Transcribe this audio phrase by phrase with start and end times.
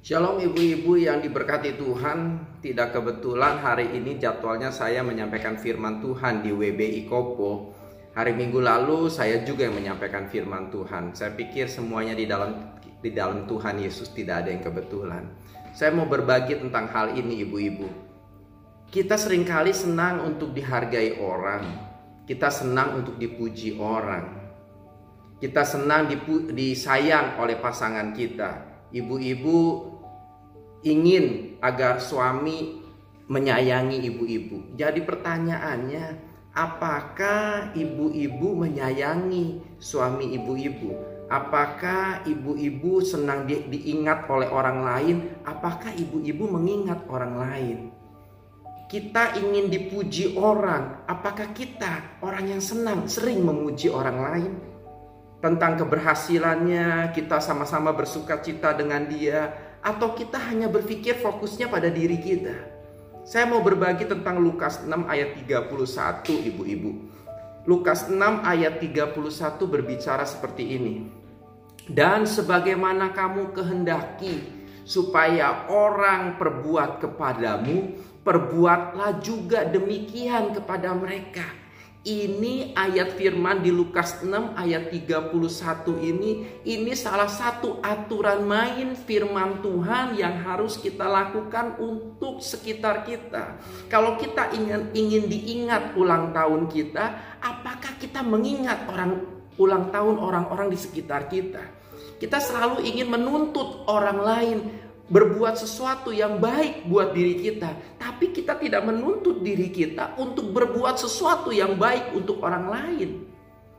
[0.00, 2.40] Shalom ibu-ibu yang diberkati Tuhan.
[2.64, 7.76] Tidak kebetulan hari ini jadwalnya saya menyampaikan firman Tuhan di WBI Kopo
[8.16, 11.12] Hari minggu lalu saya juga yang menyampaikan firman Tuhan.
[11.12, 15.28] Saya pikir semuanya di dalam di dalam Tuhan Yesus tidak ada yang kebetulan.
[15.76, 17.86] Saya mau berbagi tentang hal ini ibu-ibu.
[18.88, 21.62] Kita sering kali senang untuk dihargai orang.
[22.24, 24.48] Kita senang untuk dipuji orang.
[25.36, 26.08] Kita senang
[26.56, 29.58] disayang oleh pasangan kita Ibu-ibu
[30.82, 32.82] ingin agar suami
[33.30, 34.74] menyayangi ibu-ibu.
[34.74, 36.04] Jadi pertanyaannya,
[36.50, 40.90] apakah ibu-ibu menyayangi suami ibu-ibu?
[41.30, 45.16] Apakah ibu-ibu senang di, diingat oleh orang lain?
[45.46, 47.78] Apakah ibu-ibu mengingat orang lain?
[48.90, 51.06] Kita ingin dipuji orang.
[51.06, 54.52] Apakah kita orang yang senang sering memuji orang lain?
[55.40, 62.20] Tentang keberhasilannya, kita sama-sama bersuka cita dengan dia atau kita hanya berpikir fokusnya pada diri
[62.20, 62.52] kita?
[63.24, 66.92] Saya mau berbagi tentang Lukas 6 ayat 31 ibu-ibu.
[67.64, 69.16] Lukas 6 ayat 31
[69.64, 71.08] berbicara seperti ini.
[71.88, 74.44] Dan sebagaimana kamu kehendaki
[74.84, 81.69] supaya orang perbuat kepadamu, perbuatlah juga demikian kepada mereka
[82.00, 85.36] ini ayat firman di Lukas 6 ayat 31
[86.00, 93.60] ini ini salah satu aturan main firman Tuhan yang harus kita lakukan untuk sekitar kita.
[93.92, 99.20] Kalau kita ingin ingin diingat ulang tahun kita, apakah kita mengingat orang
[99.60, 101.60] ulang tahun orang-orang di sekitar kita?
[102.16, 104.58] Kita selalu ingin menuntut orang lain
[105.10, 110.98] berbuat sesuatu yang baik buat diri kita, tapi kita tidak menuntut diri kita untuk berbuat
[110.98, 113.30] sesuatu yang baik untuk orang lain.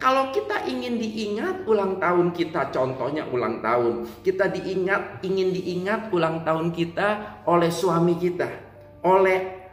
[0.00, 6.40] Kalau kita ingin diingat ulang tahun kita, contohnya ulang tahun, kita diingat, ingin diingat ulang
[6.40, 8.48] tahun kita oleh suami kita,
[9.04, 9.68] oleh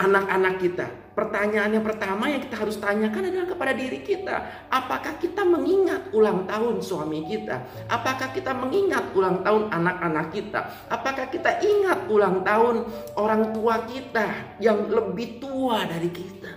[0.00, 4.66] anak-anak kita, Pertanyaan yang pertama yang kita harus tanyakan adalah kepada diri kita.
[4.72, 7.60] Apakah kita mengingat ulang tahun suami kita?
[7.92, 10.60] Apakah kita mengingat ulang tahun anak-anak kita?
[10.88, 12.88] Apakah kita ingat ulang tahun
[13.20, 16.52] orang tua kita yang lebih tua dari kita?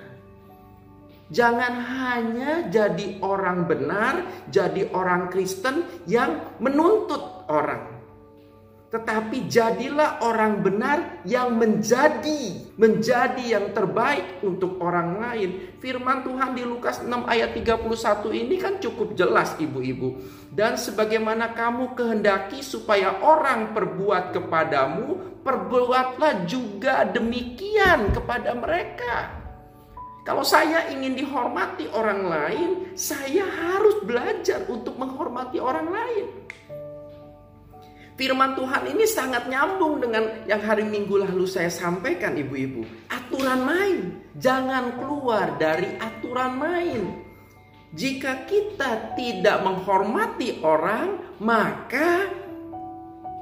[1.25, 7.94] Jangan hanya jadi orang benar, jadi orang Kristen yang menuntut orang.
[8.95, 15.75] Tetapi jadilah orang benar yang menjadi menjadi yang terbaik untuk orang lain.
[15.83, 17.91] Firman Tuhan di Lukas 6 ayat 31
[18.31, 20.15] ini kan cukup jelas ibu-ibu.
[20.47, 29.43] Dan sebagaimana kamu kehendaki supaya orang perbuat kepadamu, perbuatlah juga demikian kepada mereka.
[30.23, 36.25] Kalau saya ingin dihormati orang lain, saya harus belajar untuk menghormati orang lain.
[38.15, 42.87] Firman Tuhan ini sangat nyambung dengan yang hari Minggu lalu saya sampaikan ibu-ibu.
[43.11, 43.97] Aturan main,
[44.39, 47.03] jangan keluar dari aturan main.
[47.91, 52.31] Jika kita tidak menghormati orang, maka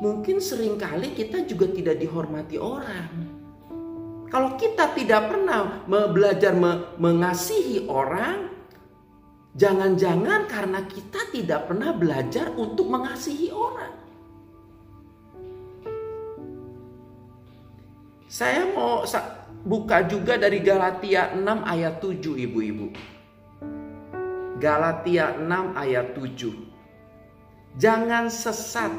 [0.02, 3.10] mungkin sering kali kita juga tidak dihormati orang.
[4.34, 6.58] Kalau kita tidak pernah belajar
[6.98, 8.50] mengasihi orang,
[9.54, 14.03] jangan-jangan karena kita tidak pernah belajar untuk mengasihi orang.
[18.34, 19.06] Saya mau
[19.62, 22.90] buka juga dari Galatia 6 ayat 7 ibu-ibu.
[24.58, 27.78] Galatia 6 ayat 7.
[27.78, 28.90] Jangan sesat.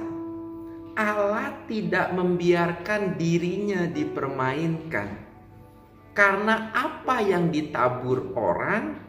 [0.94, 5.18] Allah tidak membiarkan dirinya dipermainkan.
[6.14, 9.02] Karena apa yang ditabur orang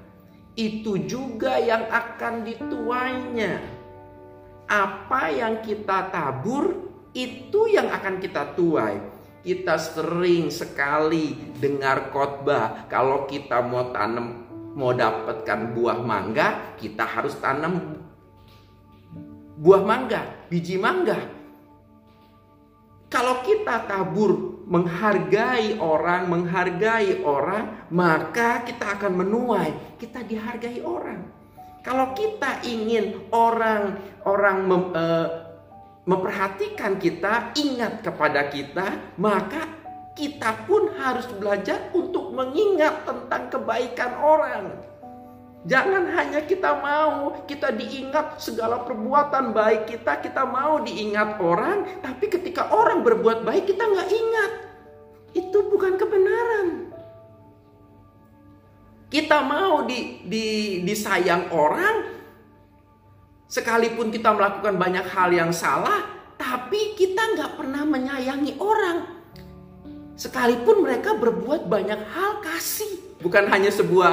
[0.58, 3.62] itu juga yang akan dituainya.
[4.66, 6.74] Apa yang kita tabur
[7.14, 9.14] itu yang akan kita tuai.
[9.46, 14.42] Kita sering sekali dengar khotbah kalau kita mau tanam
[14.74, 18.02] mau dapatkan buah mangga, kita harus tanam
[19.62, 21.16] buah mangga, biji mangga.
[23.08, 31.22] Kalau kita tabur menghargai orang, menghargai orang, maka kita akan menuai, kita dihargai orang.
[31.86, 34.58] Kalau kita ingin orang orang
[34.98, 35.45] uh,
[36.06, 39.66] memperhatikan kita, ingat kepada kita, maka
[40.16, 44.66] kita pun harus belajar untuk mengingat tentang kebaikan orang.
[45.66, 52.30] Jangan hanya kita mau kita diingat segala perbuatan baik kita, kita mau diingat orang, tapi
[52.30, 54.52] ketika orang berbuat baik kita nggak ingat.
[55.34, 56.96] Itu bukan kebenaran.
[59.10, 60.46] Kita mau di, di,
[60.86, 62.15] disayang orang,
[63.46, 69.08] Sekalipun kita melakukan banyak hal yang salah, Tapi kita nggak pernah menyayangi orang.
[70.20, 73.20] Sekalipun mereka berbuat banyak hal kasih.
[73.24, 74.12] Bukan hanya sebuah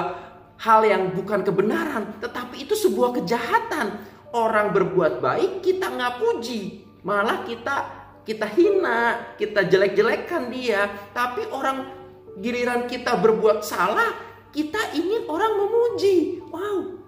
[0.63, 2.15] hal yang bukan kebenaran.
[2.23, 4.07] Tetapi itu sebuah kejahatan.
[4.31, 6.87] Orang berbuat baik kita nggak puji.
[7.03, 10.87] Malah kita kita hina, kita jelek-jelekan dia.
[11.11, 11.91] Tapi orang
[12.39, 14.15] giliran kita berbuat salah,
[14.55, 16.39] kita ingin orang memuji.
[16.49, 17.02] Wow,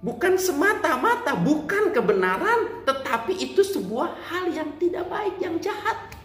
[0.00, 6.16] Bukan semata-mata, bukan kebenaran, tetapi itu sebuah hal yang tidak baik, yang jahat.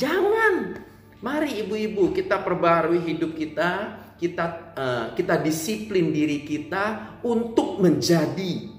[0.00, 0.80] Jangan.
[1.20, 8.72] Mari ibu-ibu kita perbarui hidup kita, kita uh, kita disiplin diri kita untuk menjadi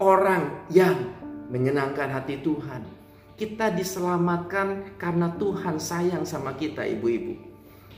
[0.00, 0.96] orang yang
[1.52, 2.82] menyenangkan hati Tuhan.
[3.36, 7.36] Kita diselamatkan karena Tuhan sayang sama kita, ibu-ibu.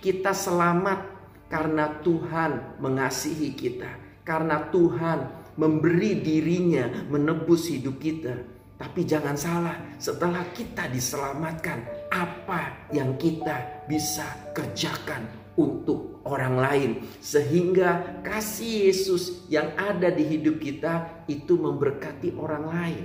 [0.02, 0.98] Kita selamat
[1.46, 5.18] karena Tuhan mengasihi kita karena Tuhan
[5.56, 8.36] memberi dirinya menebus hidup kita.
[8.78, 11.82] Tapi jangan salah, setelah kita diselamatkan,
[12.12, 14.22] apa yang kita bisa
[14.54, 15.26] kerjakan
[15.58, 23.04] untuk orang lain, sehingga kasih Yesus yang ada di hidup kita itu memberkati orang lain.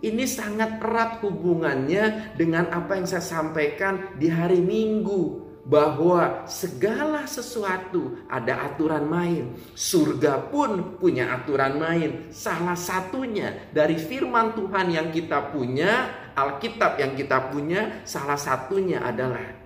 [0.00, 8.20] Ini sangat erat hubungannya dengan apa yang saya sampaikan di hari Minggu bahwa segala sesuatu
[8.28, 9.44] ada aturan main.
[9.76, 12.10] Surga pun punya aturan main.
[12.32, 19.60] Salah satunya dari firman Tuhan yang kita punya, Alkitab yang kita punya, salah satunya adalah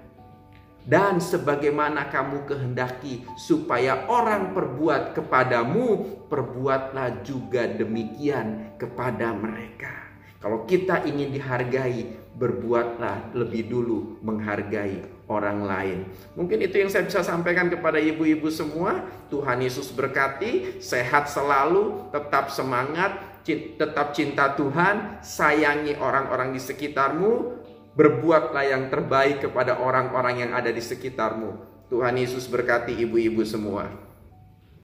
[0.85, 10.14] dan sebagaimana kamu kehendaki supaya orang perbuat kepadamu, perbuatlah juga demikian kepada mereka.
[10.45, 15.99] Kalau kita ingin dihargai, berbuatlah lebih dulu menghargai orang lain.
[16.37, 19.09] Mungkin itu yang saya bisa sampaikan kepada ibu-ibu semua.
[19.33, 27.65] Tuhan Yesus berkati, sehat selalu, tetap semangat, tetap cinta Tuhan, sayangi orang-orang di sekitarmu,
[27.97, 31.73] berbuatlah yang terbaik kepada orang-orang yang ada di sekitarmu.
[31.89, 33.89] Tuhan Yesus berkati ibu-ibu semua.